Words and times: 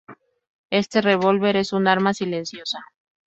Este 0.71 0.99
revólver 0.99 1.57
es 1.57 1.73
un 1.73 1.87
arma 1.87 2.15
silenciosa. 2.15 2.79